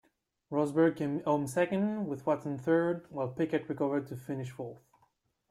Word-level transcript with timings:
Rosberg 0.51 0.95
came 0.97 1.21
home 1.25 1.45
second 1.45 2.07
with 2.07 2.25
Watson 2.25 2.57
third, 2.57 3.05
while 3.11 3.27
Piquet 3.27 3.65
recovered 3.69 4.07
to 4.07 4.15
finish 4.15 4.49
fourth. 4.49 4.81